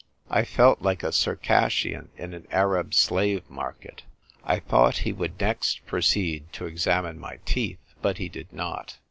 I 0.31 0.45
felt 0.45 0.81
like 0.81 1.03
a 1.03 1.11
Circassian 1.11 2.09
in 2.17 2.33
an 2.33 2.47
Arab 2.49 2.95
slave 2.95 3.47
market. 3.47 4.01
I 4.43 4.57
thought 4.59 4.97
he 5.05 5.13
would 5.13 5.39
next 5.39 5.85
proceed 5.85 6.51
to 6.53 6.65
examine 6.65 7.19
my 7.19 7.37
teeth. 7.45 7.93
But 8.01 8.17
he 8.17 8.27
did 8.27 8.51
not. 8.51 8.97